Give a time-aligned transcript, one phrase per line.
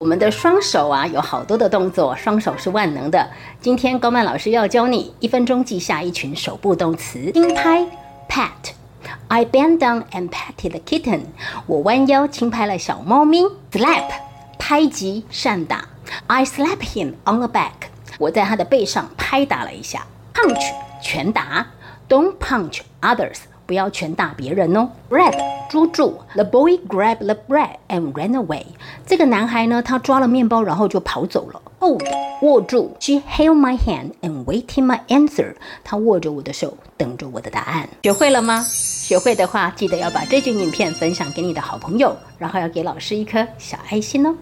[0.00, 3.28] 我们的双手啊，有好多的动作，双手是万能的。
[3.60, 7.86] 今天高曼老师要教你一分钟记下一群手部动词：轻拍
[8.26, 8.72] （pat）。
[9.28, 11.24] I bent down and patted the kitten。
[11.66, 13.44] 我弯腰轻拍了小猫咪。
[13.70, 14.10] Slap，
[14.58, 15.84] 拍击、扇打。
[16.28, 17.90] I slap him on the back。
[18.18, 20.06] 我在他的背上拍打了一下。
[20.32, 20.72] Punch，
[21.02, 21.66] 拳打。
[22.08, 23.40] Don't punch others。
[23.70, 24.88] 不要拳打别人哦。
[25.08, 25.32] Grab，
[25.70, 26.18] 捉住。
[26.34, 28.64] The boy grabbed the bread and ran away。
[29.06, 31.62] 这个男孩呢，他抓了面包，然后就跑走了。
[31.78, 32.02] Hold，
[32.42, 32.96] 握住。
[32.98, 35.54] She held my hand and waited my answer。
[35.84, 37.88] 她握着我的手，等着我的答案。
[38.02, 38.60] 学会了吗？
[38.66, 44.34] 学会的话，记得要把这句影片分享给你的好朋友，然后要给老师一颗小爱心哦。